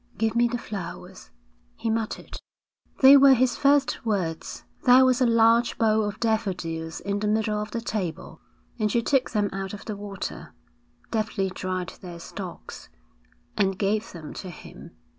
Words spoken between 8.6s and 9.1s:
and she